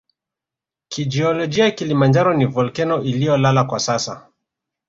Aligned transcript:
Kijiolojia 0.87 1.71
Kilimanjaro 1.71 2.33
ni 2.33 2.45
volkeno 2.45 3.01
iliyolala 3.03 3.63
kwa 3.63 3.79
sasa 3.79 4.27